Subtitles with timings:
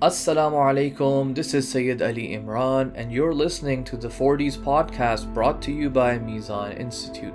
[0.00, 5.60] Assalamu alaikum, this is Sayyid Ali Imran, and you're listening to the 40s podcast brought
[5.62, 7.34] to you by Mizan Institute.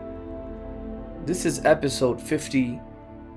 [1.25, 2.79] This is episode 50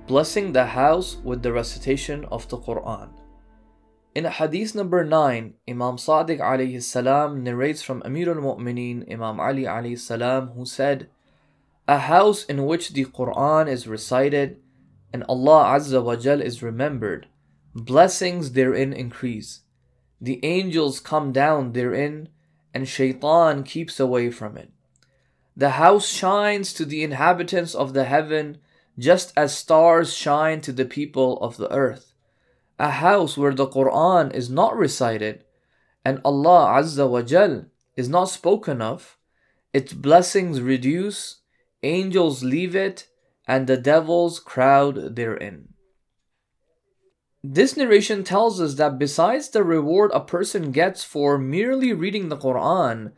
[0.07, 3.08] Blessing the House with the Recitation of the Quran.
[4.14, 9.64] In hadith number 9, Imam Sadiq alayhi salam narrates from Amir al Mu'mineen, Imam Ali
[9.64, 11.08] alayhi salam, who said,
[11.88, 14.58] A house in which the Quran is recited
[15.12, 17.27] and Allah Azza wa Jal is remembered,
[17.85, 19.61] blessings therein increase.
[20.21, 22.29] The angels come down therein,
[22.72, 24.71] and shaitan keeps away from it.
[25.57, 28.58] The house shines to the inhabitants of the heaven,
[28.99, 32.14] just as stars shine to the people of the earth.
[32.78, 35.44] A house where the Quran is not recited
[36.06, 37.64] and Allah Azza wa Jal
[37.97, 39.19] is not spoken of,
[39.72, 41.41] its blessings reduce,
[41.83, 43.08] angels leave it,
[43.48, 45.74] and the devils crowd therein.
[47.45, 52.36] This narration tells us that besides the reward a person gets for merely reading the
[52.36, 53.12] Quran,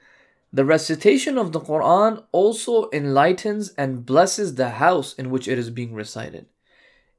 [0.52, 5.70] the recitation of the Quran also enlightens and blesses the house in which it is
[5.70, 6.46] being recited.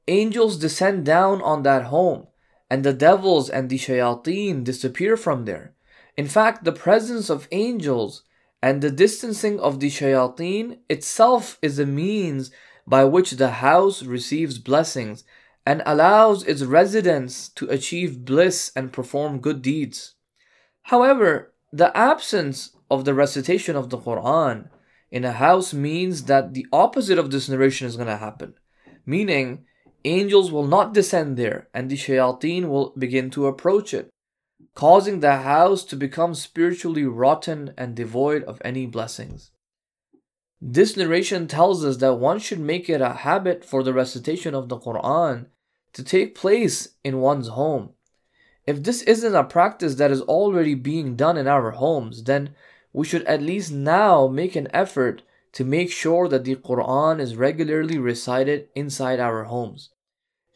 [0.08, 2.26] Angels descend down on that home,
[2.68, 5.74] and the devils and the shayateen disappear from there.
[6.16, 8.22] In fact, the presence of angels
[8.62, 12.50] and the distancing of the shayateen itself is a means
[12.86, 15.24] by which the house receives blessings
[15.70, 20.16] and allows its residents to achieve bliss and perform good deeds.
[20.90, 24.68] However, the absence of the recitation of the Quran
[25.12, 28.54] in a house means that the opposite of this narration is going to happen,
[29.06, 29.64] meaning
[30.04, 34.10] angels will not descend there and the shayateen will begin to approach it,
[34.74, 39.52] causing the house to become spiritually rotten and devoid of any blessings.
[40.60, 44.68] This narration tells us that one should make it a habit for the recitation of
[44.68, 45.46] the Quran
[45.92, 47.90] to take place in one's home.
[48.66, 52.54] If this isn't a practice that is already being done in our homes, then
[52.92, 57.36] we should at least now make an effort to make sure that the Quran is
[57.36, 59.90] regularly recited inside our homes.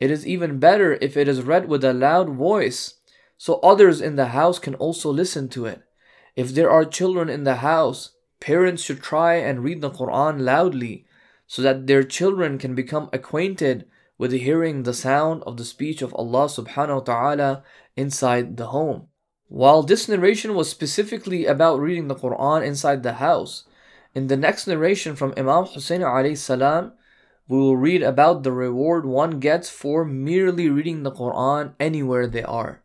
[0.00, 2.94] It is even better if it is read with a loud voice
[3.36, 5.82] so others in the house can also listen to it.
[6.36, 8.14] If there are children in the house,
[8.44, 11.06] Parents should try and read the Quran loudly
[11.46, 13.86] so that their children can become acquainted
[14.18, 17.62] with hearing the sound of the speech of Allah subhanahu wa ta'ala
[17.96, 19.08] inside the home.
[19.48, 23.64] While this narration was specifically about reading the Quran inside the house,
[24.14, 26.92] in the next narration from Imam Hussein alayhi salam,
[27.48, 32.42] we will read about the reward one gets for merely reading the Quran anywhere they
[32.42, 32.82] are.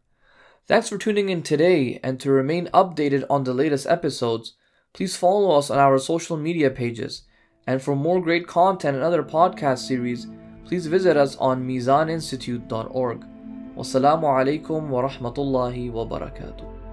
[0.68, 4.54] Thanks for tuning in today and to remain updated on the latest episodes,
[4.94, 7.24] Please follow us on our social media pages.
[7.68, 10.28] And for more great content and other podcast series,
[10.70, 13.26] please visit us on mizaninstitute.org.
[13.76, 16.89] Wassalamu alaikum wa rahmatullahi wa barakatuh.